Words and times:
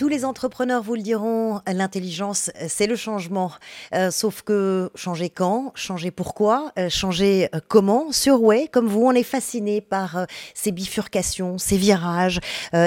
Tous 0.00 0.08
les 0.08 0.24
entrepreneurs 0.24 0.82
vous 0.82 0.94
le 0.94 1.02
diront, 1.02 1.60
l'intelligence, 1.66 2.50
c'est 2.68 2.86
le 2.86 2.96
changement. 2.96 3.52
Euh, 3.92 4.10
sauf 4.10 4.40
que 4.40 4.90
changer 4.94 5.28
quand, 5.28 5.72
changer 5.74 6.10
pourquoi, 6.10 6.72
euh, 6.78 6.88
changer 6.88 7.50
euh, 7.54 7.60
comment, 7.68 8.10
sur 8.10 8.42
ouais, 8.42 8.66
comme 8.66 8.86
vous, 8.86 9.04
on 9.04 9.12
est 9.12 9.22
fasciné 9.22 9.82
par 9.82 10.24
ces 10.54 10.72
bifurcations, 10.72 11.58
ces 11.58 11.76
virages 11.76 12.40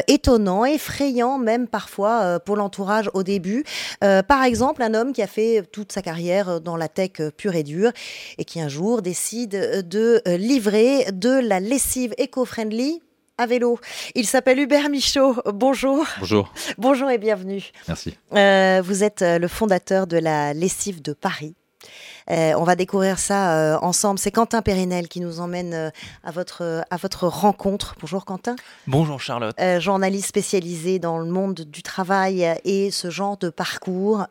étonnants, 0.07 0.65
effrayants 0.65 1.37
même 1.37 1.67
parfois 1.67 2.39
pour 2.39 2.55
l'entourage 2.55 3.11
au 3.13 3.21
début. 3.21 3.63
par 3.99 4.43
exemple, 4.43 4.81
un 4.81 4.95
homme 4.95 5.13
qui 5.13 5.21
a 5.21 5.27
fait 5.27 5.61
toute 5.71 5.91
sa 5.91 6.01
carrière 6.01 6.61
dans 6.61 6.77
la 6.77 6.87
tech 6.87 7.21
pure 7.37 7.53
et 7.53 7.61
dure 7.61 7.91
et 8.39 8.45
qui 8.45 8.59
un 8.59 8.69
jour 8.69 9.03
décide 9.03 9.87
de 9.87 10.19
livrer 10.25 11.11
de 11.11 11.29
la 11.29 11.59
lessive 11.59 12.15
éco-friendly 12.17 13.03
à 13.37 13.45
vélo. 13.45 13.79
Il 14.15 14.27
s'appelle 14.27 14.59
Hubert 14.59 14.89
Michaud. 14.89 15.35
Bonjour. 15.53 16.05
Bonjour. 16.19 16.53
Bonjour 16.77 17.09
et 17.09 17.17
bienvenue. 17.17 17.71
Merci. 17.87 18.15
Euh, 18.33 18.81
vous 18.83 19.03
êtes 19.03 19.21
euh, 19.21 19.39
le 19.39 19.47
fondateur 19.47 20.07
de 20.07 20.17
la 20.17 20.53
lessive 20.53 21.01
de 21.01 21.13
Paris. 21.13 21.55
Euh, 22.29 22.53
on 22.57 22.63
va 22.63 22.75
découvrir 22.75 23.19
ça 23.19 23.77
ensemble. 23.81 24.17
C'est 24.17 24.31
Quentin 24.31 24.61
Périnel 24.61 25.09
qui 25.09 25.19
nous 25.19 25.41
emmène 25.41 25.91
à, 26.23 26.31
votre, 26.31 26.85
à 26.89 26.95
votre 26.95 27.27
rencontre. 27.27 27.95
Bonjour 27.99 28.23
Quentin. 28.23 28.55
Bonjour 28.87 29.19
Charlotte. 29.19 29.55
journaliste 29.79 30.27
spécialisé 30.27 30.99
dans 30.99 31.17
le 31.17 31.25
monde 31.25 31.61
du 31.61 31.83
travail 31.83 32.47
et 32.63 32.91
ce 32.91 33.09
genre 33.09 33.37
de 33.37 33.49
parcours. 33.49 34.25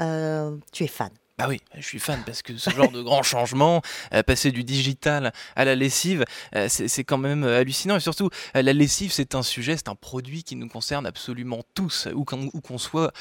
tu 0.73 0.84
es 0.84 0.87
fan. 0.87 1.11
Ah 1.45 1.48
oui, 1.48 1.60
je 1.77 1.82
suis 1.82 1.98
fan 1.98 2.23
parce 2.24 2.41
que 2.41 2.56
ce 2.56 2.70
genre 2.70 2.92
de 2.92 3.02
grand 3.02 3.24
changement, 3.24 3.83
euh, 4.14 4.23
passer 4.23 4.52
du 4.52 4.62
digital 4.62 5.33
à 5.56 5.64
la 5.64 5.74
lessive, 5.74 6.24
euh, 6.55 6.69
c'est 6.69 7.02
quand 7.02 7.19
même 7.19 7.42
euh, 7.42 7.59
hallucinant. 7.59 7.96
Et 7.96 8.00
surtout, 8.00 8.30
la 8.55 8.73
lessive, 8.73 9.10
c'est 9.10 9.34
un 9.34 9.42
sujet, 9.42 9.77
c'est 9.77 9.88
un 9.88 9.97
produit 9.97 10.45
qui 10.45 10.55
nous 10.55 10.69
concerne 10.69 11.05
absolument 11.05 11.64
tous, 11.75 12.06
où 12.14 12.25
qu'on 12.25 12.78
soit, 12.78 13.12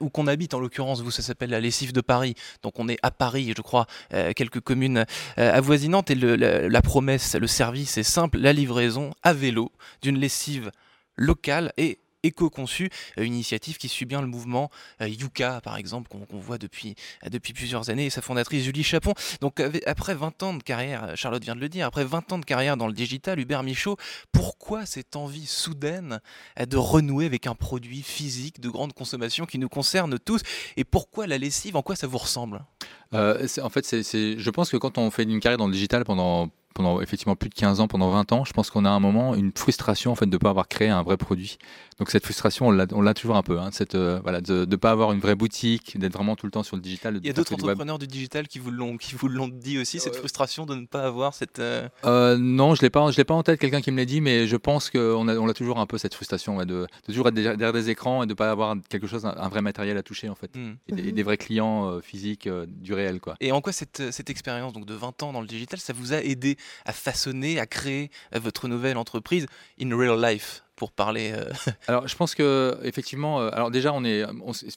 où 0.00 0.10
qu'on 0.10 0.26
habite. 0.26 0.54
En 0.54 0.58
l'occurrence, 0.58 1.02
vous, 1.02 1.12
ça 1.12 1.22
s'appelle 1.22 1.50
la 1.50 1.60
lessive 1.60 1.92
de 1.92 2.00
Paris. 2.00 2.34
Donc 2.64 2.80
on 2.80 2.88
est 2.88 2.98
à 3.04 3.12
Paris, 3.12 3.54
je 3.56 3.62
crois, 3.62 3.86
quelques 4.34 4.60
communes 4.60 5.06
avoisinantes. 5.36 6.10
Et 6.10 6.16
la 6.16 6.82
promesse, 6.82 7.36
le 7.36 7.46
service 7.46 7.96
est 7.96 8.02
simple, 8.02 8.38
la 8.38 8.52
livraison 8.52 9.12
à 9.22 9.32
vélo 9.32 9.70
d'une 10.02 10.18
lessive 10.18 10.72
locale 11.16 11.72
et 11.76 12.00
éco-conçu, 12.22 12.90
euh, 13.18 13.24
une 13.24 13.34
initiative 13.34 13.76
qui 13.76 13.88
suit 13.88 14.06
bien 14.06 14.20
le 14.20 14.26
mouvement 14.26 14.70
euh, 15.00 15.08
Yuka, 15.08 15.60
par 15.60 15.76
exemple, 15.76 16.08
qu'on 16.08 16.38
voit 16.38 16.58
depuis, 16.58 16.94
euh, 17.24 17.28
depuis 17.28 17.52
plusieurs 17.52 17.90
années, 17.90 18.06
et 18.06 18.10
sa 18.10 18.22
fondatrice 18.22 18.64
Julie 18.64 18.82
Chapon. 18.82 19.14
Donc 19.40 19.60
après 19.86 20.14
20 20.14 20.42
ans 20.42 20.54
de 20.54 20.62
carrière, 20.62 21.16
Charlotte 21.16 21.42
vient 21.42 21.54
de 21.54 21.60
le 21.60 21.68
dire, 21.68 21.86
après 21.86 22.04
20 22.04 22.32
ans 22.32 22.38
de 22.38 22.44
carrière 22.44 22.76
dans 22.76 22.86
le 22.86 22.92
digital, 22.92 23.38
Hubert 23.38 23.62
Michaud, 23.62 23.96
pourquoi 24.32 24.86
cette 24.86 25.16
envie 25.16 25.46
soudaine 25.46 26.20
de 26.58 26.76
renouer 26.76 27.26
avec 27.26 27.46
un 27.46 27.54
produit 27.54 28.02
physique 28.02 28.60
de 28.60 28.68
grande 28.68 28.92
consommation 28.92 29.46
qui 29.46 29.58
nous 29.58 29.68
concerne 29.68 30.18
tous, 30.18 30.42
et 30.76 30.84
pourquoi 30.84 31.26
la 31.26 31.38
lessive, 31.38 31.76
en 31.76 31.82
quoi 31.82 31.96
ça 31.96 32.06
vous 32.06 32.18
ressemble? 32.18 32.64
En 33.12 33.70
fait, 33.70 33.86
je 33.90 34.50
pense 34.50 34.70
que 34.70 34.76
quand 34.76 34.98
on 34.98 35.10
fait 35.10 35.22
une 35.22 35.40
carrière 35.40 35.58
dans 35.58 35.66
le 35.66 35.72
digital 35.72 36.04
pendant 36.04 36.50
pendant 36.74 37.00
effectivement 37.00 37.36
plus 37.36 37.48
de 37.48 37.54
15 37.54 37.80
ans, 37.80 37.88
pendant 37.88 38.10
20 38.10 38.32
ans, 38.32 38.44
je 38.44 38.52
pense 38.52 38.70
qu'on 38.70 38.84
a 38.84 38.90
un 38.90 39.00
moment 39.00 39.34
une 39.34 39.52
frustration 39.54 40.12
en 40.12 40.14
fait 40.14 40.26
de 40.26 40.30
ne 40.30 40.38
pas 40.38 40.50
avoir 40.50 40.68
créé 40.68 40.88
un 40.88 41.02
vrai 41.02 41.16
produit. 41.16 41.58
Donc 41.98 42.10
cette 42.10 42.22
frustration, 42.22 42.68
on 42.68 43.02
l'a 43.02 43.14
toujours 43.14 43.36
un 43.36 43.42
peu, 43.42 43.58
hein, 43.58 43.70
cette, 43.72 43.96
euh, 43.96 44.20
voilà, 44.22 44.40
de 44.40 44.64
ne 44.64 44.76
pas 44.76 44.92
avoir 44.92 45.10
une 45.10 45.18
vraie 45.18 45.34
boutique, 45.34 45.98
d'être 45.98 46.12
vraiment 46.12 46.36
tout 46.36 46.46
le 46.46 46.52
temps 46.52 46.62
sur 46.62 46.76
le 46.76 46.82
digital. 46.82 47.18
Il 47.20 47.26
y 47.26 47.30
a 47.30 47.32
d'autres 47.32 47.54
entrepreneurs 47.54 47.98
du 47.98 48.06
digital 48.06 48.46
qui 48.46 48.60
vous 48.60 48.70
l'ont 48.70 48.96
qui 48.96 49.16
vous 49.16 49.26
l'ont 49.26 49.48
dit 49.48 49.78
aussi, 49.78 49.98
cette 49.98 50.14
frustration 50.14 50.64
de 50.64 50.76
ne 50.76 50.86
pas 50.86 51.04
avoir 51.04 51.34
cette. 51.34 51.58
Euh, 51.58 51.88
euh, 52.04 52.36
non, 52.38 52.76
je 52.76 52.82
l'ai 52.82 52.90
pas, 52.90 53.10
je 53.10 53.16
l'ai 53.16 53.24
pas 53.24 53.34
en 53.34 53.42
tête, 53.42 53.58
quelqu'un 53.58 53.80
qui 53.80 53.90
me 53.90 53.96
l'a 53.96 54.04
dit, 54.04 54.20
mais 54.20 54.46
je 54.46 54.56
pense 54.56 54.90
qu'on 54.90 55.26
a, 55.26 55.36
on 55.36 55.48
a 55.48 55.54
toujours 55.54 55.80
un 55.80 55.86
peu 55.86 55.98
cette 55.98 56.14
frustration 56.14 56.58
de, 56.58 56.64
de, 56.64 56.86
toujours 57.04 57.26
être 57.28 57.34
derrière 57.34 57.72
des 57.72 57.90
écrans 57.90 58.22
et 58.22 58.26
de 58.26 58.32
ne 58.32 58.36
pas 58.36 58.52
avoir 58.52 58.76
quelque 58.88 59.08
chose, 59.08 59.26
un, 59.26 59.48
vrai 59.48 59.62
matériel 59.62 59.96
à 59.96 60.02
toucher 60.04 60.28
en 60.28 60.36
fait, 60.36 60.54
hmm. 60.54 60.74
et, 60.88 61.12
des, 61.12 61.22
vrais 61.24 61.36
clients 61.36 62.00
physiques 62.00 62.48
du 62.48 62.94
réel 62.94 63.18
quoi. 63.18 63.34
Et 63.40 63.50
en 63.50 63.60
quoi 63.60 63.72
cette, 63.72 64.12
cette 64.12 64.30
expérience 64.30 64.72
donc 64.72 64.86
de 64.86 64.94
20 64.94 65.24
ans 65.24 65.32
dans 65.32 65.40
le 65.40 65.48
digital, 65.48 65.80
ça 65.80 65.92
vous 65.92 66.12
a 66.12 66.22
aidé? 66.22 66.57
À 66.84 66.92
façonner, 66.92 67.58
à 67.58 67.66
créer 67.66 68.10
votre 68.32 68.68
nouvelle 68.68 68.96
entreprise 68.96 69.46
in 69.80 69.96
real 69.96 70.20
life 70.20 70.62
pour 70.78 70.92
parler 70.92 71.32
euh, 71.34 71.44
Alors, 71.88 72.06
je 72.06 72.16
pense 72.16 72.34
que 72.34 72.78
effectivement, 72.84 73.40
euh, 73.40 73.50
alors 73.52 73.70
déjà, 73.70 73.92
on 73.92 74.04
est, 74.04 74.24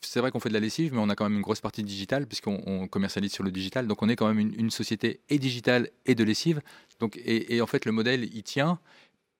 c'est 0.01 0.19
vrai 0.19 0.31
qu'on 0.31 0.39
fait 0.39 0.49
de 0.49 0.53
la 0.53 0.59
lessive, 0.59 0.93
mais 0.93 0.99
on 0.99 1.09
a 1.09 1.15
quand 1.15 1.25
même 1.25 1.35
une 1.35 1.43
grosse 1.43 1.61
partie 1.61 1.83
digitale 1.83 2.25
puisqu'on 2.25 2.87
commercialise 2.87 3.31
sur 3.31 3.43
le 3.43 3.51
digital. 3.51 3.87
Donc, 3.87 4.01
on 4.01 4.09
est 4.09 4.15
quand 4.15 4.27
même 4.27 4.39
une, 4.39 4.53
une 4.59 4.71
société 4.71 5.21
et 5.29 5.37
digitale 5.37 5.89
et 6.05 6.15
de 6.15 6.23
lessive. 6.23 6.61
Donc, 6.99 7.17
et, 7.17 7.55
et, 7.55 7.61
en 7.61 7.67
fait, 7.67 7.85
le 7.85 7.91
modèle, 7.91 8.23
il 8.33 8.43
tient 8.43 8.79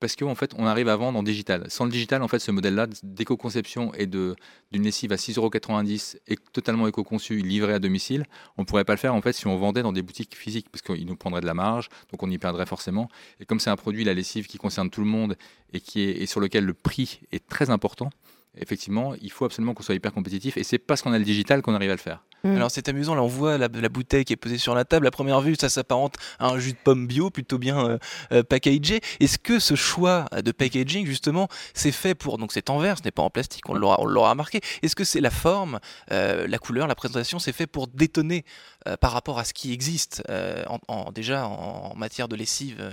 parce 0.02 0.16
qu'en 0.16 0.36
fait, 0.36 0.54
on 0.58 0.66
arrive 0.66 0.90
à 0.90 0.96
vendre 0.96 1.18
en 1.20 1.24
digital. 1.24 1.70
Sans 1.70 1.86
le 1.86 1.92
digital, 1.92 2.24
en 2.24 2.28
fait, 2.28 2.40
ce 2.40 2.52
modèle-là 2.52 2.88
d'éco-conception 3.04 3.94
et 3.94 4.08
d'une 4.08 4.36
lessive 4.74 5.14
à 5.14 5.16
6,90€ 5.16 6.18
et 6.28 6.38
totalement 6.52 6.88
éco-conçu, 6.88 7.38
livré 7.38 7.74
à 7.74 7.80
domicile, 7.80 8.26
on 8.58 8.64
ne 8.64 8.66
pourrait 8.66 8.84
pas 8.84 8.94
le 8.94 8.98
faire 8.98 9.14
en 9.14 9.22
fait 9.22 9.34
si 9.34 9.46
on 9.46 9.56
vendait 9.58 9.84
dans 9.84 9.94
des 9.94 10.02
boutiques 10.02 10.36
physiques, 10.36 10.70
parce 10.70 10.82
qu'il 10.82 11.06
nous 11.06 11.16
prendrait 11.16 11.42
de 11.42 11.46
la 11.46 11.54
marge, 11.54 11.88
donc 12.12 12.24
on 12.24 12.30
y 12.30 12.38
perdrait 12.40 12.66
forcément. 12.66 13.10
Et 13.40 13.46
comme 13.46 13.60
c'est 13.60 13.70
un 13.70 13.76
produit, 13.76 14.04
la 14.04 14.16
lessive, 14.16 14.48
qui 14.48 14.58
concerne 14.58 14.90
tout 14.90 15.02
le 15.02 15.08
monde 15.08 15.38
et, 15.72 15.80
qui 15.80 16.02
est, 16.02 16.22
et 16.22 16.26
sur 16.26 16.40
lequel 16.40 16.66
le 16.66 16.74
prix 16.74 17.22
est 17.32 17.48
très 17.48 17.70
important, 17.70 18.10
effectivement, 18.58 19.14
il 19.22 19.32
faut 19.32 19.46
absolument 19.46 19.74
qu'on 19.74 19.84
soit 19.84 19.96
hyper 19.96 20.14
compétitif. 20.14 20.58
Et 20.58 20.64
c'est 20.64 20.78
parce 20.78 21.02
qu'on 21.02 21.14
a 21.14 21.20
le 21.20 21.24
digital 21.24 21.62
qu'on 21.62 21.76
arrive 21.76 21.92
à 21.92 21.96
le 21.96 22.00
faire. 22.00 22.24
Mm. 22.44 22.56
Alors 22.56 22.72
c'est 22.72 22.90
amusant, 22.90 23.16
là 23.16 23.22
on 23.22 23.28
voit 23.28 23.58
la, 23.58 23.68
bouteille 23.68 24.26
qui 24.26 24.34
est 24.34 24.38
posée 24.38 24.58
sur 24.58 24.76
la 24.76 24.86
table. 24.86 25.08
À 25.08 25.12
première 25.12 25.42
vue, 25.42 25.56
ça 25.60 25.70
s'apparente 25.70 26.16
à 26.40 26.48
un 26.48 26.60
jus 26.60 26.74
de 26.74 26.78
pomme 26.78 27.08
bio, 27.08 27.30
plutôt 27.30 27.58
bien 27.58 27.86
euh, 27.86 27.98
euh, 28.32 28.44
packagé. 28.44 29.02
Est-ce 29.20 29.38
que 29.38 29.60
ce 29.60 29.76
choix 29.76 30.26
de 30.44 30.52
packaging, 30.52 31.06
justement, 31.06 31.48
c'est 31.74 31.92
fait 31.92 32.16
pour. 32.16 32.38
Donc 32.38 32.52
c'est 32.52 32.70
en 32.70 32.80
verre, 32.80 32.98
ce 32.98 33.04
n'est 33.04 33.12
pas 33.12 33.24
en 33.24 33.30
plastique, 33.30 33.70
on 33.70 33.76
l'aura 33.76 33.98
remarqué. 34.30 34.62
Est-ce 34.82 34.96
que 34.96 35.04
c'est 35.04 35.22
la 35.22 35.32
forme, 35.32 35.80
euh, 36.12 36.48
la 36.48 36.58
couleur, 36.58 36.88
la 36.88 36.96
présentation, 36.96 37.40
c'est 37.40 37.54
fait 37.54 37.68
pour 37.68 37.88
détonner 37.88 38.44
par 39.00 39.12
rapport 39.12 39.38
à 39.38 39.44
ce 39.44 39.54
qui 39.54 39.74
existe 39.74 40.24
en, 40.88 41.12
déjà 41.12 41.46
en, 41.46 41.96
matière 41.96 42.28
de 42.28 42.36
lessive 42.36 42.84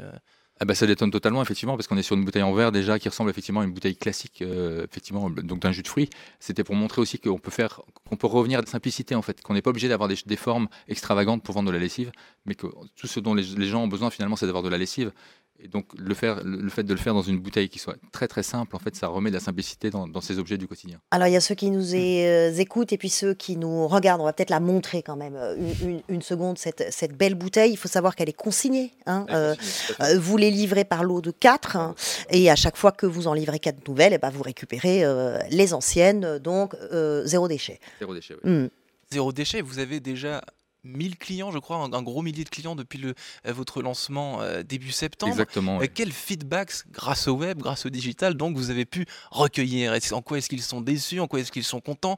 ah 0.61 0.65
bah, 0.65 0.75
ça 0.75 0.87
détonne 0.87 1.11
totalement, 1.11 1.41
effectivement, 1.41 1.77
parce 1.77 1.87
qu'on 1.87 1.97
est 1.97 2.03
sur 2.03 2.17
une 2.17 2.25
bouteille 2.25 2.43
en 2.43 2.53
verre 2.53 2.73
déjà 2.73 2.99
qui 2.99 3.09
ressemble 3.09 3.31
effectivement 3.31 3.61
à 3.61 3.65
une 3.65 3.73
bouteille 3.73 3.97
classique, 3.97 4.43
euh, 4.43 4.85
effectivement, 4.91 5.31
donc 5.31 5.61
d'un 5.61 5.71
jus 5.71 5.83
de 5.83 5.89
fruits. 5.89 6.11
C'était 6.41 6.65
pour 6.65 6.75
montrer 6.75 7.01
aussi 7.01 7.19
qu'on 7.21 7.39
peut 7.39 7.51
faire, 7.51 7.81
qu'on 8.09 8.17
peut 8.17 8.27
revenir 8.27 8.59
à 8.59 8.63
la 8.63 8.69
simplicité 8.69 9.15
en 9.15 9.23
fait, 9.23 9.41
qu'on 9.41 9.55
n'est 9.55 9.63
pas 9.63 9.71
obligé 9.71 9.89
d'avoir 9.89 10.09
des, 10.09 10.37
formes 10.37 10.69
extravagantes 10.89 11.43
pour 11.43 11.55
vendre 11.55 11.69
de 11.69 11.73
la 11.73 11.79
lessive, 11.79 12.11
mais 12.45 12.55
que 12.55 12.67
tout 12.97 13.07
ce 13.07 13.21
dont 13.21 13.35
les 13.35 13.67
gens 13.67 13.85
ont 13.85 13.89
besoin 13.89 14.11
finalement, 14.11 14.37
c'est 14.37 14.47
d'avoir 14.47 14.65
de 14.65 14.69
la 14.69 14.79
lessive. 14.79 15.13
Et 15.61 15.69
donc 15.69 15.87
le, 15.99 16.15
faire, 16.15 16.41
le 16.45 16.69
fait 16.69 16.85
de 16.85 16.93
le 16.93 16.99
faire 16.99 17.15
dans 17.15 17.23
une 17.23 17.39
bouteille 17.39 17.69
qui 17.69 17.79
soit 17.79 17.97
très 18.13 18.29
très 18.29 18.43
simple, 18.43 18.77
en 18.77 18.79
fait, 18.79 18.95
ça 18.95 19.09
remet 19.09 19.31
de 19.31 19.35
la 19.35 19.41
simplicité 19.41 19.91
dans, 19.91 20.21
ces 20.21 20.39
objets 20.39 20.57
du 20.57 20.69
quotidien. 20.69 21.01
Alors 21.11 21.27
il 21.27 21.33
y 21.33 21.37
a 21.37 21.41
ceux 21.41 21.55
qui 21.55 21.71
nous 21.71 21.95
euh, 21.95 22.53
écoutent 22.55 22.93
et 22.93 22.99
puis 22.99 23.09
ceux 23.09 23.35
qui 23.35 23.57
nous 23.57 23.89
regardent. 23.89 24.21
On 24.21 24.25
va 24.25 24.33
peut-être 24.33 24.51
la 24.51 24.61
montrer 24.61 25.03
quand 25.03 25.17
même 25.17 25.37
euh, 25.37 25.57
une, 26.09 26.23
seconde, 26.23 26.59
cette, 26.59 26.93
cette, 26.93 27.17
belle 27.17 27.35
bouteille. 27.35 27.73
Il 27.73 27.77
faut 27.77 27.89
savoir 27.89 28.15
qu'elle 28.15 28.29
est 28.29 28.33
consignée. 28.33 28.93
Hein. 29.07 29.27
Euh, 29.31 29.55
vous 30.19 30.37
les 30.37 30.51
livrez 30.51 30.85
par 30.85 31.03
lot 31.03 31.21
de 31.21 31.31
4 31.31 31.77
hein. 31.77 31.95
et 32.31 32.51
à 32.51 32.57
chaque 32.57 32.77
fois 32.77 32.93
que 32.93 33.07
vous 33.07 33.27
en 33.27 33.35
livrez 33.35 33.59
4 33.59 33.89
nouvelles, 33.89 34.13
et 34.13 34.17
eh 34.17 34.19
ben, 34.19 34.31
vous 34.31 34.43
récupérez 34.43 35.05
les 35.51 35.75
anciennes, 35.75 36.39
donc 36.39 36.75
zéro 37.25 37.49
déchet. 37.49 37.81
Zéro 37.99 38.15
déchet, 38.15 38.35
oui. 38.45 38.51
Mmh. 38.51 38.69
Zéro 39.11 39.33
déchet, 39.33 39.63
vous 39.63 39.79
avez 39.79 40.01
déjà 40.01 40.43
1000 40.85 41.17
clients, 41.17 41.51
je 41.51 41.59
crois, 41.59 41.77
un, 41.77 42.03
gros 42.03 42.23
millier 42.23 42.45
de 42.45 42.49
clients 42.49 42.77
depuis 42.77 42.99
le, 42.99 43.15
euh, 43.47 43.53
votre 43.53 43.83
lancement 43.83 44.41
euh, 44.41 44.63
début 44.63 44.93
septembre. 44.93 45.33
Exactement. 45.33 45.81
Euh, 45.81 45.87
quel 45.93 46.13
feedback, 46.13 46.73
grâce 46.93 47.29
au 47.29 47.35
web, 47.35 47.59
grâce 47.59 47.87
au 47.87 47.91
digital, 47.91 48.35
donc 48.35 48.57
vous 48.57 48.71
avez 48.71 48.85
pu 48.85 49.07
recueillir? 49.31 49.97
En 50.13 50.23
quoi 50.23 50.39
est-ce 50.39 50.49
qu'ils 50.49 50.63
sont 50.63 50.81
déçus? 50.81 51.21
En 51.21 51.27
quoi 51.27 51.41
est-ce 51.41 51.53
qu'ils 51.53 51.65
sont 51.65 51.81
contents? 51.81 52.17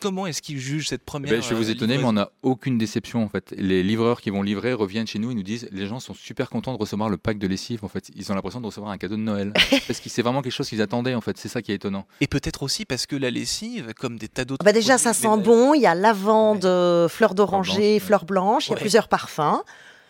Comment 0.00 0.26
est-ce 0.26 0.42
qu'ils 0.42 0.58
jugent 0.58 0.88
cette 0.88 1.04
première 1.04 1.30
ben, 1.30 1.42
Je 1.42 1.48
vais 1.48 1.54
vous 1.54 1.70
étonner, 1.70 1.98
mais 1.98 2.04
on 2.04 2.12
n'a 2.12 2.30
aucune 2.42 2.78
déception 2.78 3.22
en 3.22 3.28
fait. 3.28 3.54
Les 3.56 3.82
livreurs 3.82 4.20
qui 4.20 4.30
vont 4.30 4.42
livrer 4.42 4.72
reviennent 4.72 5.06
chez 5.06 5.18
nous 5.18 5.30
et 5.30 5.34
nous 5.34 5.42
disent 5.42 5.68
les 5.72 5.86
gens 5.86 6.00
sont 6.00 6.14
super 6.14 6.50
contents 6.50 6.72
de 6.72 6.78
recevoir 6.78 7.08
le 7.08 7.16
pack 7.16 7.38
de 7.38 7.46
lessive. 7.46 7.84
En 7.84 7.88
fait, 7.88 8.10
ils 8.14 8.30
ont 8.30 8.34
l'impression 8.34 8.60
de 8.60 8.66
recevoir 8.66 8.92
un 8.92 8.98
cadeau 8.98 9.16
de 9.16 9.22
Noël 9.22 9.52
parce 9.86 10.00
que 10.00 10.08
c'est 10.08 10.22
vraiment 10.22 10.42
quelque 10.42 10.52
chose 10.52 10.68
qu'ils 10.68 10.82
attendaient. 10.82 11.14
En 11.14 11.20
fait, 11.20 11.38
c'est 11.38 11.48
ça 11.48 11.62
qui 11.62 11.72
est 11.72 11.76
étonnant. 11.76 12.06
Et 12.20 12.26
peut-être 12.26 12.62
aussi 12.62 12.84
parce 12.84 13.06
que 13.06 13.16
la 13.16 13.30
lessive, 13.30 13.94
comme 13.94 14.18
des 14.18 14.28
tas 14.28 14.44
d'autres. 14.44 14.64
Bah 14.64 14.72
déjà, 14.72 14.98
ça 14.98 15.12
sent 15.12 15.38
bon. 15.38 15.74
Il 15.74 15.82
y 15.82 15.86
a 15.86 15.94
lavande, 15.94 16.62
fleur 17.08 17.34
d'oranger, 17.68 18.00
fleur 18.00 18.24
blanche 18.24 18.68
il 18.68 18.70
y 18.70 18.74
a 18.74 18.76
plusieurs 18.76 19.08
parfums. 19.08 19.62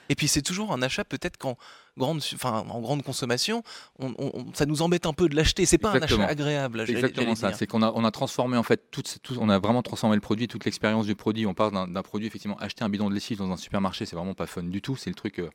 Et 0.08 0.14
puis 0.14 0.28
c'est 0.28 0.42
toujours 0.42 0.72
un 0.72 0.80
achat 0.80 1.04
peut-être 1.04 1.36
qu'en 1.36 1.56
grande, 1.98 2.22
enfin, 2.34 2.64
en 2.70 2.80
grande 2.80 3.02
consommation, 3.02 3.62
on, 3.98 4.46
ça 4.54 4.64
nous 4.64 4.80
embête 4.80 5.04
un 5.04 5.12
peu 5.12 5.28
de 5.28 5.36
l'acheter. 5.36 5.66
C'est 5.66 5.76
pas 5.78 5.90
un 5.90 6.00
achat 6.00 6.24
agréable. 6.24 6.84
Exactement 6.88 7.34
ça. 7.34 7.52
C'est 7.52 7.66
qu'on 7.66 7.82
a, 7.82 7.92
on 7.94 8.04
a 8.04 8.10
transformé 8.10 8.56
en 8.56 8.62
fait 8.62 8.90
tout, 8.90 9.02
on 9.38 9.48
a 9.50 9.58
vraiment 9.58 9.82
transformé 9.82 10.16
le 10.16 10.22
produit, 10.22 10.48
toute 10.48 10.64
l'expérience 10.64 11.06
du 11.06 11.14
produit. 11.14 11.46
On 11.46 11.54
parle 11.54 11.92
d'un 11.92 12.02
produit 12.02 12.26
effectivement 12.26 12.56
acheter 12.58 12.84
un 12.84 12.88
bidon 12.88 13.10
de 13.10 13.14
lessive 13.14 13.38
dans 13.38 13.50
un 13.50 13.56
supermarché, 13.56 14.06
c'est 14.06 14.16
vraiment 14.16 14.34
pas 14.34 14.46
fun 14.46 14.62
du 14.62 14.80
tout. 14.80 14.96
C'est 14.96 15.10
le 15.10 15.16
truc. 15.16 15.40
Euh, 15.40 15.50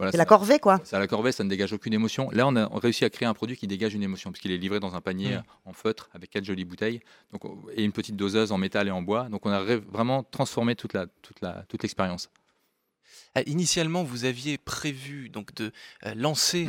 c'est 0.00 0.16
la 0.16 0.24
corvée, 0.24 0.58
quoi. 0.58 0.80
C'est 0.84 0.98
la 0.98 1.06
corvée, 1.06 1.32
ça 1.32 1.44
ne 1.44 1.48
dégage 1.48 1.72
aucune 1.72 1.92
émotion. 1.92 2.28
Là, 2.30 2.46
on 2.46 2.56
a 2.56 2.68
réussi 2.78 3.04
à 3.04 3.10
créer 3.10 3.28
un 3.28 3.34
produit 3.34 3.56
qui 3.56 3.66
dégage 3.66 3.94
une 3.94 4.02
émotion, 4.02 4.32
puisqu'il 4.32 4.50
est 4.50 4.58
livré 4.58 4.80
dans 4.80 4.94
un 4.94 5.00
panier 5.00 5.38
en 5.64 5.72
feutre 5.72 6.10
avec 6.12 6.30
quatre 6.30 6.44
jolies 6.44 6.64
bouteilles 6.64 7.00
donc, 7.32 7.42
et 7.74 7.84
une 7.84 7.92
petite 7.92 8.16
doseuse 8.16 8.52
en 8.52 8.58
métal 8.58 8.88
et 8.88 8.90
en 8.90 9.02
bois. 9.02 9.28
Donc, 9.28 9.46
on 9.46 9.50
a 9.50 9.62
vraiment 9.62 10.22
transformé 10.22 10.74
toute 10.74 10.92
la, 10.92 11.06
toute 11.22 11.40
la, 11.40 11.64
toute 11.68 11.82
l'expérience. 11.82 12.30
Ah, 13.36 13.42
initialement, 13.46 14.04
vous 14.04 14.24
aviez 14.24 14.58
prévu 14.58 15.28
donc 15.28 15.54
de 15.54 15.72
euh, 16.06 16.14
lancer 16.14 16.68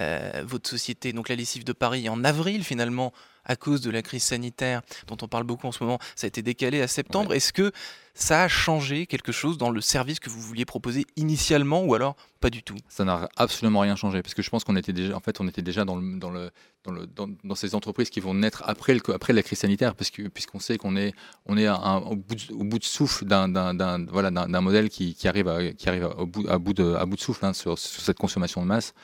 euh, 0.00 0.42
votre 0.46 0.68
société, 0.68 1.12
donc 1.12 1.28
la 1.28 1.36
lessive 1.36 1.64
de 1.64 1.72
Paris, 1.72 2.08
en 2.08 2.24
avril. 2.24 2.64
Finalement, 2.64 3.12
à 3.46 3.56
cause 3.56 3.80
de 3.80 3.90
la 3.90 4.02
crise 4.02 4.22
sanitaire 4.22 4.82
dont 5.06 5.16
on 5.22 5.28
parle 5.28 5.44
beaucoup 5.44 5.66
en 5.66 5.72
ce 5.72 5.82
moment, 5.82 5.98
ça 6.14 6.26
a 6.26 6.28
été 6.28 6.42
décalé 6.42 6.82
à 6.82 6.88
septembre. 6.88 7.32
Est-ce 7.32 7.52
que 7.52 7.72
ça 8.14 8.42
a 8.42 8.48
changé 8.48 9.06
quelque 9.06 9.30
chose 9.30 9.58
dans 9.58 9.70
le 9.70 9.80
service 9.80 10.20
que 10.20 10.30
vous 10.30 10.40
vouliez 10.40 10.64
proposer 10.64 11.04
initialement 11.16 11.84
ou 11.84 11.94
alors 11.94 12.16
pas 12.40 12.50
du 12.50 12.62
tout? 12.62 12.76
Ça 12.88 13.04
n'a 13.04 13.28
absolument 13.36 13.80
rien 13.80 13.94
changé 13.94 14.22
parce 14.22 14.34
que 14.34 14.42
je 14.42 14.50
pense 14.50 14.64
qu'on 14.64 14.76
était 14.76 14.92
déjà, 14.92 15.14
en 15.14 15.20
fait, 15.20 15.40
on 15.40 15.46
était 15.46 15.62
déjà 15.62 15.84
dans, 15.84 15.96
le, 15.96 16.18
dans, 16.18 16.30
le, 16.30 16.50
dans, 16.84 16.92
le, 16.92 17.06
dans, 17.44 17.54
ces 17.54 17.74
entreprises 17.74 18.10
qui 18.10 18.20
vont 18.20 18.34
naître 18.34 18.62
après, 18.66 18.94
le, 18.94 19.00
après 19.14 19.32
la 19.32 19.42
crise 19.42 19.58
sanitaire 19.58 19.94
parce 19.94 20.10
que, 20.10 20.28
puisqu'on 20.28 20.60
sait 20.60 20.78
qu'on 20.78 20.96
est, 20.96 21.12
on 21.44 21.56
est 21.58 21.68
au, 21.68 22.16
bout 22.16 22.34
de, 22.34 22.54
au, 22.54 22.64
bout 22.64 22.78
de, 22.78 22.84
souffle 22.84 23.26
d'un 23.26 24.06
voilà, 24.10 24.30
modèle 24.30 24.88
qui, 24.88 25.14
qui, 25.14 25.28
arrive, 25.28 25.48
à, 25.48 25.72
qui 25.72 25.88
arrive 25.88 26.08
au 26.16 26.26
bout, 26.26 26.48
à, 26.48 26.58
bout 26.58 26.72
de, 26.72 26.94
à 26.94 27.04
bout 27.04 27.16
de 27.16 27.20
souffle 27.20 27.44
hein, 27.44 27.52
sur, 27.52 27.78
sur, 27.78 28.02
cette 28.02 28.18
consommation 28.18 28.62
de 28.62 28.66
masse. 28.66 28.94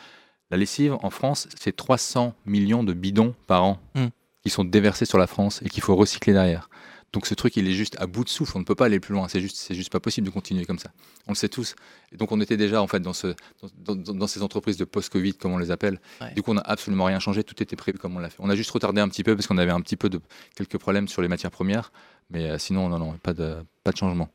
La 0.50 0.56
lessive 0.56 0.96
en 1.02 1.10
France, 1.10 1.48
c'est 1.58 1.74
300 1.74 2.34
millions 2.44 2.84
de 2.84 2.92
bidons 2.92 3.34
par 3.46 3.64
an 3.64 3.78
mmh. 3.94 4.06
Qui 4.42 4.50
sont 4.50 4.64
déversés 4.64 5.04
sur 5.04 5.18
la 5.18 5.26
France 5.26 5.60
et 5.64 5.68
qu'il 5.68 5.82
faut 5.82 5.96
recycler 5.96 6.32
derrière. 6.32 6.68
Donc 7.12 7.26
ce 7.26 7.34
truc, 7.34 7.56
il 7.56 7.68
est 7.68 7.72
juste 7.72 7.96
à 8.00 8.06
bout 8.06 8.24
de 8.24 8.30
souffle. 8.30 8.56
On 8.56 8.60
ne 8.60 8.64
peut 8.64 8.74
pas 8.74 8.86
aller 8.86 8.98
plus 8.98 9.12
loin. 9.12 9.28
C'est 9.28 9.40
juste, 9.40 9.56
c'est 9.56 9.74
juste 9.74 9.92
pas 9.92 10.00
possible 10.00 10.26
de 10.26 10.32
continuer 10.32 10.64
comme 10.64 10.78
ça. 10.78 10.92
On 11.26 11.32
le 11.32 11.36
sait 11.36 11.50
tous. 11.50 11.74
Et 12.10 12.16
donc 12.16 12.32
on 12.32 12.40
était 12.40 12.56
déjà 12.56 12.80
en 12.80 12.86
fait 12.86 13.00
dans, 13.00 13.12
ce, 13.12 13.34
dans, 13.76 14.26
ces 14.26 14.42
entreprises 14.42 14.78
de 14.78 14.84
post-Covid, 14.84 15.34
comme 15.34 15.52
on 15.52 15.58
les 15.58 15.70
appelle. 15.70 16.00
Du 16.34 16.42
coup, 16.42 16.52
on 16.52 16.54
n'a 16.54 16.62
absolument 16.62 17.04
rien 17.04 17.18
changé. 17.18 17.44
Tout 17.44 17.62
était 17.62 17.76
prévu 17.76 17.98
comme 17.98 18.16
on 18.16 18.18
l'a 18.18 18.30
fait. 18.30 18.38
On 18.38 18.48
a 18.48 18.56
juste 18.56 18.70
retardé 18.70 19.02
un 19.02 19.08
petit 19.08 19.24
peu 19.24 19.36
parce 19.36 19.46
qu'on 19.46 19.58
avait 19.58 19.72
un 19.72 19.80
petit 19.82 19.96
peu 19.96 20.08
de 20.08 20.20
quelques 20.56 20.78
problèmes 20.78 21.06
sur 21.06 21.20
les 21.20 21.28
matières 21.28 21.50
premières. 21.50 21.92
Mais 22.30 22.48
euh, 22.48 22.58
sinon, 22.58 22.88
non, 22.88 22.98
non, 22.98 23.12
pas 23.22 23.34
de, 23.34 23.56
pas 23.84 23.92
de 23.92 23.96
changement. 23.96 24.30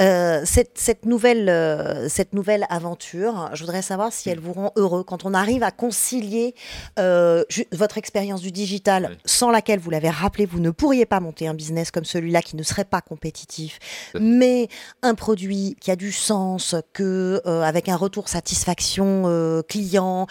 Euh, 0.00 0.42
cette, 0.44 0.78
cette, 0.78 1.04
nouvelle, 1.04 1.48
euh, 1.48 2.08
cette 2.08 2.32
nouvelle 2.32 2.66
aventure, 2.68 3.50
je 3.52 3.62
voudrais 3.62 3.82
savoir 3.82 4.12
si 4.12 4.30
elle 4.30 4.40
vous 4.40 4.52
rend 4.52 4.72
heureux. 4.76 5.04
Quand 5.04 5.24
on 5.24 5.34
arrive 5.34 5.62
à 5.62 5.70
concilier 5.70 6.54
euh, 6.98 7.44
votre 7.72 7.98
expérience 7.98 8.40
du 8.40 8.52
digital, 8.52 9.16
sans 9.24 9.50
laquelle, 9.50 9.78
vous 9.78 9.90
l'avez 9.90 10.10
rappelé, 10.10 10.46
vous 10.46 10.60
ne 10.60 10.70
pourriez 10.70 11.06
pas 11.06 11.20
monter 11.20 11.48
un 11.48 11.54
business 11.54 11.90
comme 11.90 12.04
celui-là 12.04 12.42
qui 12.42 12.56
ne 12.56 12.62
serait 12.62 12.84
pas 12.84 13.00
compétitif, 13.00 13.78
mais 14.18 14.68
un 15.02 15.14
produit 15.14 15.76
qui 15.80 15.90
a 15.90 15.96
du 15.96 16.12
sens, 16.12 16.74
que 16.92 17.42
avec 17.46 17.88
un 17.88 17.96
retour 17.96 18.28
satisfaction 18.28 19.62
client, 19.68 20.26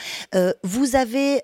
vous 0.64 0.96
avez 0.96 1.44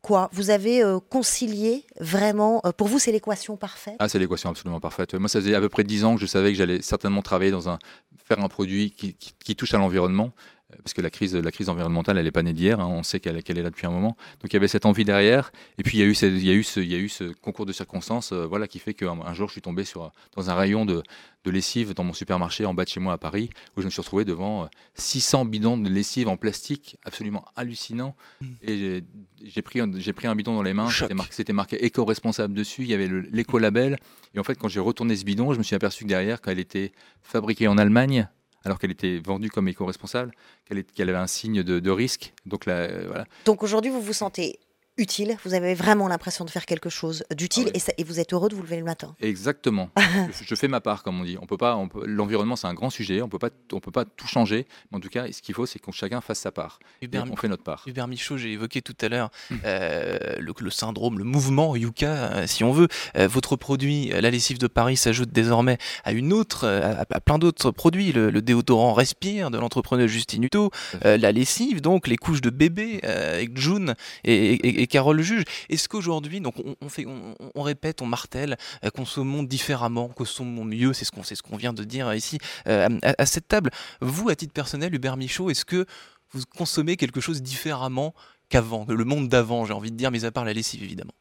quoi 0.00 0.30
Vous 0.32 0.50
avez 0.50 0.82
euh, 0.82 0.98
concilié 1.00 1.84
vraiment 2.00 2.60
euh, 2.64 2.72
Pour 2.72 2.88
vous, 2.88 2.98
c'est 2.98 3.12
l'équation 3.12 3.56
parfaite? 3.56 3.96
Ah, 3.98 4.08
c'est 4.08 4.18
l'équation 4.18 4.50
absolument 4.50 4.80
parfaite. 4.80 5.14
Moi, 5.14 5.28
ça 5.28 5.40
faisait 5.40 5.54
à 5.54 5.60
peu 5.60 5.68
près 5.68 5.84
10 5.84 6.04
ans 6.04 6.14
que 6.14 6.20
je 6.20 6.26
savais 6.26 6.52
que 6.52 6.58
j'allais 6.58 6.82
certainement 6.82 7.22
travailler 7.22 7.50
dans 7.50 7.68
un 7.68 7.78
faire 8.16 8.40
un 8.40 8.48
produit 8.48 8.92
qui 8.92 9.56
touche 9.56 9.74
à 9.74 9.78
l'environnement 9.78 10.32
parce 10.78 10.94
que 10.94 11.00
la 11.00 11.10
crise, 11.10 11.34
la 11.36 11.50
crise 11.50 11.68
environnementale, 11.68 12.18
elle 12.18 12.24
n'est 12.24 12.30
pas 12.30 12.42
née 12.42 12.52
d'hier, 12.52 12.80
hein, 12.80 12.86
on 12.86 13.02
sait 13.02 13.20
qu'elle 13.20 13.36
est 13.36 13.62
là 13.62 13.70
depuis 13.70 13.86
un 13.86 13.90
moment. 13.90 14.16
Donc 14.40 14.52
il 14.52 14.54
y 14.54 14.56
avait 14.56 14.68
cette 14.68 14.86
envie 14.86 15.04
derrière, 15.04 15.52
et 15.78 15.82
puis 15.82 15.98
il 15.98 16.00
y 16.00 16.02
a 16.02 16.06
eu, 16.06 16.12
il 16.12 16.44
y 16.44 16.50
a 16.50 16.54
eu, 16.54 16.62
ce, 16.62 16.80
il 16.80 16.90
y 16.90 16.94
a 16.94 16.98
eu 16.98 17.08
ce 17.08 17.24
concours 17.24 17.66
de 17.66 17.72
circonstances 17.72 18.32
euh, 18.32 18.46
voilà, 18.46 18.68
qui 18.68 18.78
fait 18.78 18.94
qu'un 18.94 19.34
jour 19.34 19.48
je 19.48 19.52
suis 19.52 19.62
tombé 19.62 19.84
sur, 19.84 20.10
dans 20.36 20.50
un 20.50 20.54
rayon 20.54 20.84
de, 20.84 21.02
de, 21.44 21.50
lessive 21.50 21.94
dans 21.94 22.04
mon 22.04 22.12
supermarché 22.12 22.64
en 22.64 22.74
bas 22.74 22.84
de 22.84 22.88
chez 22.88 23.00
moi 23.00 23.12
à 23.12 23.18
Paris, 23.18 23.50
où 23.76 23.80
je 23.80 23.86
me 23.86 23.90
suis 23.90 24.00
retrouvé 24.00 24.24
devant 24.24 24.68
600 24.94 25.44
euh, 25.44 25.48
bidons 25.48 25.78
de 25.78 25.88
lessive 25.88 26.28
en 26.28 26.36
plastique, 26.36 26.98
absolument 27.04 27.44
hallucinant. 27.56 28.14
Mmh. 28.40 28.46
Et 28.62 29.04
j'ai 29.44 29.62
pris, 29.62 29.80
pris 30.12 30.26
un 30.26 30.34
bidon 30.34 30.54
dans 30.54 30.62
les 30.62 30.74
mains, 30.74 30.88
c'était 31.30 31.52
marqué 31.52 31.84
éco-responsable 31.84 32.54
dessus, 32.54 32.82
il 32.82 32.88
y 32.88 32.94
avait 32.94 33.08
l'éco-label, 33.30 33.98
et 34.34 34.38
en 34.38 34.44
fait 34.44 34.56
quand 34.56 34.68
j'ai 34.68 34.80
retourné 34.80 35.16
ce 35.16 35.24
bidon, 35.24 35.52
je 35.52 35.58
me 35.58 35.62
suis 35.62 35.76
aperçu 35.76 36.04
que 36.04 36.08
derrière, 36.08 36.40
quand 36.40 36.50
elle 36.50 36.58
était 36.58 36.92
fabriquée 37.22 37.68
en 37.68 37.78
Allemagne, 37.78 38.28
alors 38.64 38.78
qu'elle 38.78 38.90
était 38.90 39.18
vendue 39.18 39.50
comme 39.50 39.68
éco-responsable, 39.68 40.32
qu'elle 40.66 41.08
avait 41.08 41.18
un 41.18 41.26
signe 41.26 41.62
de, 41.62 41.90
risque. 41.90 42.32
Donc, 42.46 42.68
euh, 42.68 43.04
voilà. 43.06 43.24
Donc 43.44 43.62
aujourd'hui, 43.62 43.90
vous 43.90 44.00
vous 44.00 44.12
sentez 44.12 44.58
utile, 44.96 45.36
vous 45.44 45.54
avez 45.54 45.74
vraiment 45.74 46.08
l'impression 46.08 46.44
de 46.44 46.50
faire 46.50 46.66
quelque 46.66 46.90
chose 46.90 47.24
d'utile 47.34 47.70
ah 47.74 47.92
et, 47.96 48.04
vous 48.04 48.20
êtes 48.20 48.32
heureux 48.32 48.48
de 48.48 48.54
vous 48.54 48.62
lever 48.62 48.76
le 48.76 48.84
matin. 48.84 49.14
Exactement. 49.20 49.90
je, 50.46 50.54
fais 50.54 50.68
ma 50.68 50.80
part, 50.80 51.02
comme 51.02 51.20
on 51.20 51.24
dit. 51.24 51.36
On 51.40 51.46
peut 51.46 51.56
pas, 51.56 51.78
l'environnement 52.04 52.56
c'est 52.56 52.66
un 52.66 52.74
grand 52.74 52.90
sujet, 52.90 53.22
on 53.22 53.28
peut 53.28 53.38
pas, 53.38 53.50
on 53.72 53.80
peut 53.80 53.90
pas 53.90 54.04
tout 54.04 54.26
changer. 54.26 54.66
Mais 54.90 54.98
en 54.98 55.00
tout 55.00 55.08
cas, 55.08 55.30
ce 55.32 55.42
qu'il 55.42 55.54
faut, 55.54 55.66
c'est 55.66 55.78
que 55.78 55.90
chacun 55.92 56.20
fasse 56.20 56.40
sa 56.40 56.52
part. 56.52 56.78
Hubert, 57.02 57.24
on 57.30 57.36
fait 57.36 57.48
notre 57.48 57.62
part. 57.62 57.84
Hubert 57.86 58.08
Michaud, 58.08 58.36
j'ai 58.36 58.52
évoqué 58.52 58.82
tout 58.82 58.96
à 59.00 59.08
l'heure 59.08 59.30
hum. 59.50 59.58
euh, 59.64 60.36
le, 60.38 60.70
syndrome, 60.70 61.18
le 61.18 61.24
mouvement 61.24 61.76
Yuka, 61.76 62.06
euh, 62.06 62.46
si 62.46 62.64
on 62.64 62.72
veut. 62.72 62.88
Euh, 63.16 63.26
votre 63.26 63.56
produit, 63.56 64.08
la 64.08 64.30
lessive 64.30 64.58
de 64.58 64.66
Paris, 64.66 64.96
s'ajoute 64.96 65.30
désormais 65.30 65.78
à 66.04 66.12
une 66.12 66.32
autre, 66.32 66.66
à, 66.66 67.20
plein 67.20 67.38
d'autres 67.38 67.70
produits. 67.70 68.12
Le, 68.12 68.40
déodorant 68.40 68.94
Respire 68.94 69.50
de 69.50 69.58
l'entrepreneur 69.58 70.08
Justine 70.08 70.44
Hutto, 70.44 70.70
la 71.02 71.32
lessive, 71.32 71.80
donc 71.80 72.06
les 72.06 72.16
couches 72.16 72.40
de 72.40 72.50
bébé 72.50 73.00
avec 73.02 73.56
June 73.56 73.94
et, 74.24 74.79
et 74.79 74.79
Carole 74.86 75.20
juge. 75.22 75.44
Est-ce 75.68 75.88
qu'aujourd'hui, 75.88 76.40
donc 76.40 76.54
on, 76.80 76.88
fait, 76.88 77.06
on, 77.06 77.62
répète, 77.62 78.02
on 78.02 78.06
martèle, 78.06 78.56
euh, 78.84 78.90
consommons 78.90 79.42
différemment, 79.42 80.08
consommons 80.08 80.64
mieux, 80.64 80.92
c'est 80.92 81.04
ce 81.04 81.10
qu'on 81.12 81.22
ce 81.22 81.34
vient 81.56 81.72
de 81.72 81.84
dire 81.84 82.12
ici 82.14 82.38
euh, 82.66 82.88
à, 83.02 83.26
cette 83.26 83.48
table. 83.48 83.70
Vous, 84.00 84.28
à 84.28 84.36
titre 84.36 84.52
personnel, 84.52 84.94
Hubert 84.94 85.16
Michaud, 85.16 85.50
est-ce 85.50 85.64
que 85.64 85.86
vous 86.32 86.42
consommez 86.56 86.96
quelque 86.96 87.20
chose 87.20 87.42
différemment 87.42 88.14
qu'avant, 88.48 88.86
le 88.88 89.04
monde 89.04 89.28
d'avant, 89.28 89.64
j'ai 89.64 89.72
envie 89.72 89.90
de 89.90 89.96
dire, 89.96 90.10
mais 90.10 90.24
à 90.24 90.30
part 90.30 90.44
la 90.44 90.52
lessive 90.52 90.82
évidemment? 90.82 91.14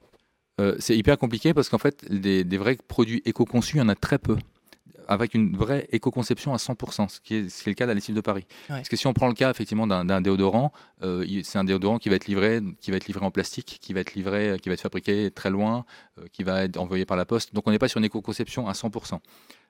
Euh, 0.60 0.76
C'est 0.80 0.98
hyper 0.98 1.18
compliqué 1.18 1.54
parce 1.54 1.70
qu'en 1.70 1.78
fait, 1.78 2.06
des, 2.12 2.44
des 2.44 2.58
vrais 2.58 2.78
produits 2.88 3.22
éco-conçus, 3.26 3.78
il 3.78 3.80
y 3.80 3.82
en 3.82 3.90
a 3.90 3.96
très 3.96 4.18
peu 4.18 4.38
avec 5.10 5.34
une 5.34 5.58
vraie 5.58 5.88
éco-conception 5.92 6.54
à 6.54 6.58
100%, 6.58 7.10
ce 7.10 7.20
qui, 7.20 7.36
est, 7.36 7.66
le 7.66 7.74
cas 7.74 7.86
de 7.86 7.90
la 7.90 7.96
lessive 7.96 8.16
de 8.16 8.22
Paris. 8.22 8.46
Parce 8.68 8.88
que 8.88 8.96
si 8.96 9.08
on 9.08 9.14
prend 9.14 9.28
le 9.28 9.34
cas 9.34 9.50
effectivement 9.50 9.88
d'un 9.88 10.22
déodorant, 10.22 10.72
euh, 11.02 11.26
c'est 11.44 11.58
un 11.58 11.64
déodorant 11.64 11.98
qui 11.98 12.10
va 12.10 12.16
être 12.16 12.28
livré, 12.28 12.62
qui 12.80 12.92
va 12.92 12.98
être 12.98 13.08
livré 13.08 13.26
en 13.26 13.32
plastique, 13.32 13.80
qui 13.82 13.92
va 13.94 14.02
être 14.02 14.14
livré, 14.14 14.58
qui 14.62 14.70
va 14.70 14.74
être 14.74 14.82
fabriqué 14.82 15.32
très 15.32 15.50
loin, 15.50 15.84
euh, 16.20 16.26
qui 16.32 16.44
va 16.44 16.64
être 16.64 16.78
envoyé 16.78 17.06
par 17.06 17.18
la 17.18 17.26
poste. 17.26 17.56
Donc 17.56 17.68
on 17.68 17.72
n'est 17.72 17.80
pas 17.80 17.88
sur 17.88 17.98
une 17.98 18.06
éco-conception 18.06 18.68
à 18.68 18.74
100%. 18.74 19.20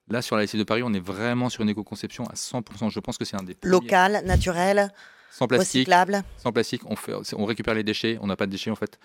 Là, 0.10 0.22
sur 0.22 0.36
la 0.36 0.42
lessive 0.42 0.60
de 0.60 0.66
Paris, 0.66 0.84
on 0.84 0.94
est 0.94 1.00
vraiment 1.00 1.48
sur 1.48 1.64
une 1.64 1.70
éco-conception 1.70 2.26
à 2.26 2.34
100%. 2.34 2.90
Je 2.90 3.00
pense 3.00 3.18
que 3.18 3.24
c'est 3.24 3.38
un 3.38 3.44
des 3.44 3.56
local, 3.64 4.22
naturel, 4.26 4.92
sans 5.32 5.48
plastique, 5.48 5.88
recyclable. 5.88 6.24
Sans 6.38 6.52
plastique, 6.52 6.82
on, 6.86 6.98
fait, 6.98 7.14
on 7.38 7.46
récupère 7.46 7.76
les 7.76 7.84
déchets. 7.84 8.18
On 8.22 8.28
n'a 8.28 8.36
pas 8.36 8.46
de 8.46 8.52
déchets 8.52 8.72
en 8.72 8.76
fait. 8.76 9.00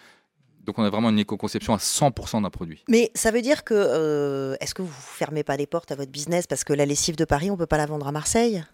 Donc 0.64 0.78
on 0.78 0.82
a 0.82 0.90
vraiment 0.90 1.10
une 1.10 1.18
éco-conception 1.18 1.74
à 1.74 1.78
100% 1.78 2.42
d'un 2.42 2.50
produit. 2.50 2.82
Mais 2.88 3.10
ça 3.14 3.30
veut 3.30 3.42
dire 3.42 3.64
que, 3.64 3.74
euh, 3.74 4.56
est-ce 4.60 4.74
que 4.74 4.82
vous 4.82 4.88
ne 4.88 5.16
fermez 5.18 5.44
pas 5.44 5.56
les 5.56 5.66
portes 5.66 5.92
à 5.92 5.94
votre 5.94 6.10
business 6.10 6.46
parce 6.46 6.64
que 6.64 6.72
la 6.72 6.86
lessive 6.86 7.16
de 7.16 7.24
Paris, 7.24 7.50
on 7.50 7.54
ne 7.54 7.58
peut 7.58 7.66
pas 7.66 7.76
la 7.76 7.86
vendre 7.86 8.06
à 8.06 8.12
Marseille? 8.12 8.64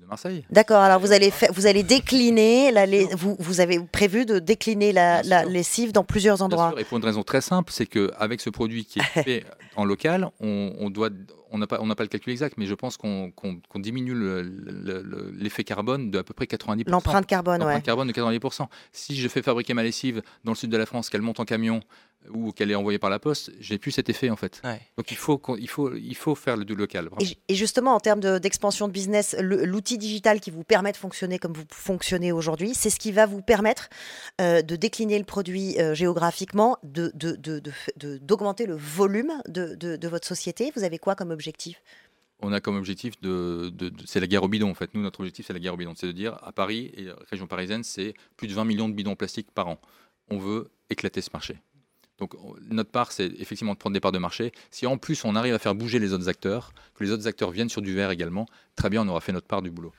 De 0.00 0.06
Marseille. 0.06 0.44
D'accord, 0.48 0.80
alors 0.80 1.00
vous 1.00 1.12
allez, 1.12 1.32
vous 1.52 1.66
allez 1.66 1.82
décliner, 1.82 2.70
la, 2.70 2.86
vous, 3.14 3.36
vous 3.38 3.60
avez 3.60 3.80
prévu 3.80 4.24
de 4.24 4.38
décliner 4.38 4.92
la, 4.92 5.22
lessive 5.44 5.92
dans 5.92 6.04
plusieurs 6.04 6.40
endroits. 6.40 6.72
et 6.78 6.84
pour 6.84 6.98
une 6.98 7.04
raison 7.04 7.24
très 7.24 7.40
simple, 7.40 7.72
c'est 7.72 7.86
qu'avec 7.86 8.40
ce 8.40 8.48
produit 8.48 8.84
qui 8.84 9.00
est 9.00 9.02
fait 9.24 9.44
en 9.76 9.84
local, 9.84 10.30
on, 10.40 10.88
doit, 10.88 11.10
on 11.52 11.58
n'a 11.58 11.66
pas, 11.66 11.78
on 11.80 11.88
pas 11.94 12.02
le 12.02 12.08
calcul 12.08 12.32
exact, 12.32 12.56
mais 12.56 12.66
je 12.66 12.74
pense 12.74 12.96
qu'on 12.96 13.32
diminue 13.76 14.14
l'effet 15.38 15.64
carbone 15.64 16.10
de 16.10 16.18
à 16.18 16.24
peu 16.24 16.34
près 16.34 16.46
90%. 16.46 16.88
L'empreinte 16.88 17.26
carbone, 17.26 17.60
L'empreinte 17.60 17.84
carbone 17.84 18.08
de 18.08 18.12
90%. 18.12 18.66
Si 18.92 19.16
je 19.16 19.28
fais 19.28 19.42
fabriquer 19.42 19.74
ma 19.74 19.82
lessive 19.82 20.22
dans 20.44 20.52
le 20.52 20.56
sud 20.56 20.70
de 20.70 20.76
la 20.76 20.86
France, 20.86 21.10
qu'elle 21.10 21.22
monte 21.22 21.40
en 21.40 21.44
camion 21.44 21.80
ou 22.30 22.52
qu'elle 22.52 22.70
est 22.70 22.74
envoyée 22.74 22.98
par 22.98 23.10
la 23.10 23.18
poste, 23.18 23.50
j'ai 23.58 23.78
plus 23.78 23.90
cet 23.90 24.08
effet 24.08 24.30
en 24.30 24.36
fait. 24.36 24.62
Donc 24.96 25.10
il 25.10 25.16
faut, 25.16 25.40
il 25.58 25.68
faut, 25.68 25.94
il 25.94 26.14
faut 26.14 26.34
faire 26.34 26.56
le 26.56 26.64
local. 26.64 27.08
Et, 27.48 27.54
justement, 27.54 27.94
en 27.94 28.00
termes 28.00 28.20
d'expansion 28.38 28.88
de, 28.88 28.92
business, 28.92 29.36
l'outil 29.40 29.98
digital 29.98 30.40
qui 30.40 30.50
vous 30.50 30.64
permet 30.64 30.92
de 30.92 30.96
fonctionner 30.96 31.38
comme 31.38 31.52
vous 31.52 31.64
fonctionnez 31.70 32.32
aujourd'hui, 32.32 32.72
c'est 32.74 32.90
ce 32.90 32.98
qui 32.98 33.12
va 33.12 33.26
vous 33.26 33.42
permettre 33.42 33.88
euh, 34.40 34.62
de 34.62 34.76
décliner 34.76 35.18
le 35.18 35.24
produit 35.24 35.78
euh, 35.80 35.94
géographiquement, 35.94 36.78
d'augmenter 36.82 38.64
de, 38.66 38.72
de, 38.72 38.72
le 38.72 38.78
volume 38.78 39.32
de, 39.48 40.08
votre 40.08 40.26
société. 40.26 40.72
Vous 40.76 40.84
avez 40.84 40.98
quoi 40.98 41.14
comme 41.14 41.30
objectif 41.30 41.41
on 42.42 42.52
a 42.52 42.60
comme 42.60 42.76
objectif 42.76 43.20
de, 43.20 43.72
c'est 44.04 44.20
la 44.20 44.26
guerre 44.26 44.42
au 44.42 44.48
bidon 44.48 44.70
en 44.70 44.74
fait. 44.74 44.92
Nous, 44.94 45.00
notre 45.00 45.20
objectif 45.20 45.46
c'est 45.46 45.52
la 45.52 45.60
guerre 45.60 45.74
au 45.74 45.76
bidon, 45.76 45.94
c'est 45.96 46.08
de 46.08 46.12
dire 46.12 46.38
à 46.42 46.52
Paris 46.52 46.90
et 46.96 47.08
région 47.30 47.46
parisienne, 47.46 47.84
c'est 47.84 48.14
plus 48.36 48.48
de 48.48 48.52
20 48.52 48.64
millions 48.64 48.88
de 48.88 48.94
bidons 48.94 49.14
plastiques 49.14 49.50
par 49.52 49.68
an. 49.68 49.80
On 50.28 50.38
veut 50.38 50.70
éclater 50.90 51.20
ce 51.20 51.30
marché. 51.32 51.58
Donc 52.18 52.34
notre 52.68 52.90
part, 52.90 53.10
c'est 53.12 53.26
effectivement 53.38 53.72
de 53.72 53.78
prendre 53.78 53.94
des 53.94 54.00
parts 54.00 54.12
de 54.12 54.18
marché. 54.18 54.52
Si 54.70 54.86
en 54.86 54.98
plus 54.98 55.24
on 55.24 55.34
arrive 55.34 55.54
à 55.54 55.58
faire 55.58 55.74
bouger 55.74 55.98
les 55.98 56.12
autres 56.12 56.28
acteurs, 56.28 56.72
que 56.94 57.04
les 57.04 57.10
autres 57.10 57.26
acteurs 57.26 57.50
viennent 57.50 57.68
sur 57.68 57.82
du 57.82 57.94
verre 57.94 58.10
également, 58.10 58.46
très 58.76 58.90
bien, 58.90 59.02
on 59.02 59.08
aura 59.08 59.20
fait 59.20 59.32
notre 59.32 59.46
part 59.46 59.62
du 59.62 59.70
boulot. 59.70 59.92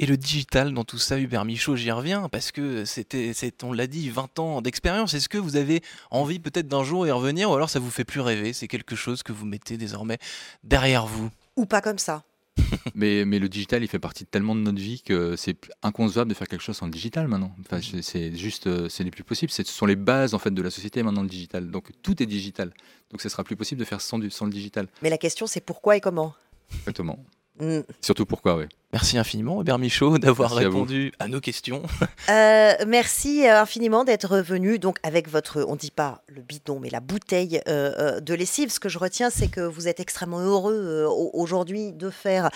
Et 0.00 0.06
le 0.06 0.16
digital 0.16 0.72
dans 0.72 0.84
tout 0.84 0.98
ça, 0.98 1.18
Hubert 1.18 1.44
Michaud, 1.44 1.76
j'y 1.76 1.90
reviens 1.90 2.28
parce 2.28 2.52
que 2.52 2.84
c'était, 2.84 3.32
on 3.62 3.72
l'a 3.72 3.86
dit, 3.86 4.10
20 4.10 4.38
ans 4.38 4.62
d'expérience. 4.62 5.14
Est-ce 5.14 5.28
que 5.28 5.38
vous 5.38 5.56
avez 5.56 5.82
envie 6.10 6.38
peut-être 6.38 6.68
d'un 6.68 6.84
jour 6.84 7.06
y 7.06 7.10
revenir 7.10 7.50
ou 7.50 7.54
alors 7.54 7.70
ça 7.70 7.78
vous 7.78 7.90
fait 7.90 8.04
plus 8.04 8.20
rêver 8.20 8.52
C'est 8.52 8.68
quelque 8.68 8.96
chose 8.96 9.22
que 9.22 9.32
vous 9.32 9.46
mettez 9.46 9.76
désormais 9.76 10.18
derrière 10.62 11.06
vous? 11.06 11.30
Ou 11.56 11.66
pas 11.66 11.80
comme 11.80 11.98
ça 11.98 12.24
mais, 12.94 13.24
mais 13.24 13.38
le 13.38 13.48
digital, 13.48 13.82
il 13.82 13.88
fait 13.88 14.00
partie 14.00 14.26
tellement 14.26 14.54
de 14.56 14.60
notre 14.60 14.80
vie 14.80 15.00
que 15.02 15.36
c'est 15.36 15.56
inconcevable 15.82 16.28
de 16.28 16.34
faire 16.34 16.48
quelque 16.48 16.62
chose 16.62 16.76
sans 16.76 16.86
le 16.86 16.92
digital 16.92 17.28
maintenant. 17.28 17.54
Enfin, 17.60 17.80
c'est 18.02 18.36
juste, 18.36 18.66
euh, 18.66 18.88
ce 18.88 19.02
n'est 19.04 19.12
plus 19.12 19.22
possible. 19.22 19.52
Ce 19.52 19.62
sont 19.62 19.86
les 19.86 19.96
bases 19.96 20.34
en 20.34 20.38
fait 20.38 20.50
de 20.50 20.62
la 20.62 20.70
société 20.70 21.02
maintenant 21.04 21.22
le 21.22 21.28
digital. 21.28 21.70
Donc 21.70 21.90
tout 22.02 22.20
est 22.22 22.26
digital. 22.26 22.72
Donc 23.10 23.20
ce 23.20 23.28
sera 23.28 23.44
plus 23.44 23.56
possible 23.56 23.78
de 23.78 23.84
faire 23.84 24.00
sans, 24.00 24.20
sans 24.30 24.46
le 24.46 24.52
digital. 24.52 24.88
Mais 25.02 25.10
la 25.10 25.18
question, 25.18 25.46
c'est 25.46 25.60
pourquoi 25.60 25.96
et 25.96 26.00
comment? 26.00 26.34
Exactement. 26.80 27.24
Mm. 27.60 27.80
Surtout 28.00 28.26
pourquoi, 28.26 28.56
oui. 28.56 28.64
Merci 28.94 29.18
infiniment, 29.18 29.56
Robert 29.56 29.78
Michaud, 29.78 30.16
d'avoir 30.18 30.54
à 30.54 30.56
répondu 30.56 31.12
à, 31.18 31.28
nos 31.28 31.40
questions. 31.40 31.82
Euh, 32.30 32.72
merci 32.86 33.46
euh, 33.46 33.60
infiniment 33.60 34.02
d'être 34.02 34.38
venu 34.38 34.78
donc 34.78 34.96
avec 35.02 35.28
votre, 35.28 35.62
on 35.68 35.76
dit 35.76 35.90
pas 35.90 36.22
le 36.28 36.40
bidon, 36.40 36.80
mais 36.80 36.88
la 36.88 37.00
bouteille 37.00 37.60
euh, 37.68 38.18
de 38.20 38.32
lessive. 38.32 38.70
Ce 38.72 38.80
que 38.80 38.88
je 38.88 38.98
retiens, 38.98 39.28
c'est 39.28 39.48
que 39.48 39.60
vous 39.60 39.88
êtes 39.88 40.00
extrêmement 40.00 40.40
heureux 40.40 40.72
euh, 40.74 41.06
au- 41.06 41.30
aujourd'hui 41.34 41.92
de 41.92 42.08
faire 42.08 42.48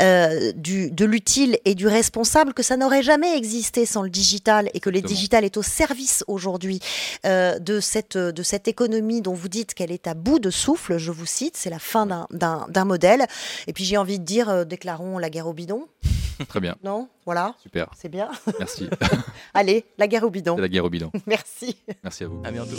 euh, 0.00 0.52
du, 0.52 0.92
de 0.92 1.04
l'utile 1.04 1.58
et 1.64 1.74
du 1.74 1.88
responsable, 1.88 2.54
que 2.54 2.62
ça 2.62 2.76
n'aurait 2.76 3.02
jamais 3.02 3.36
existé 3.36 3.84
sans 3.84 4.02
le 4.02 4.10
digital 4.10 4.70
et 4.74 4.78
que 4.80 4.90
le 4.90 5.00
digital 5.00 5.44
est 5.44 5.56
au 5.56 5.62
service 5.62 6.22
aujourd'hui 6.28 6.78
euh, 7.26 7.58
de, 7.58 7.80
cette, 7.80 8.16
de 8.16 8.42
cette 8.44 8.68
économie 8.68 9.22
dont 9.22 9.34
vous 9.34 9.48
dites 9.48 9.74
qu'elle 9.74 9.90
est 9.90 10.06
à 10.06 10.14
bout 10.14 10.38
de 10.38 10.50
souffle, 10.50 10.98
je 10.98 11.10
vous 11.10 11.26
cite, 11.26 11.56
c'est 11.56 11.70
la 11.70 11.80
fin 11.80 12.06
d'un- 12.06 12.84
modèle. 12.84 13.26
Et 13.66 13.72
puis 13.72 13.84
j'ai 13.84 13.96
envie 13.96 14.20
de 14.20 14.24
dire, 14.24 14.48
euh, 14.48 14.64
déclarons 14.64 15.18
la 15.18 15.30
guerre 15.30 15.48
au 15.48 15.52
bidon, 15.52 15.79
Très 16.48 16.60
bien, 16.60 16.76
non 16.82 17.08
Voilà, 17.26 17.54
super, 17.62 17.88
c'est 17.94 18.08
bien. 18.08 18.30
merci. 18.58 18.88
Allez, 19.54 19.84
la 19.98 20.08
guerre 20.08 20.24
au 20.24 20.30
bidon. 20.30 20.56
C'est 20.56 20.62
la 20.62 20.68
guerre 20.68 20.84
au 20.84 20.90
bidon. 20.90 21.10
Merci. 21.26 21.76
Merci 22.02 22.24
à 22.24 22.28
vous. 22.28 22.40
À 22.44 22.50
bientôt. 22.50 22.76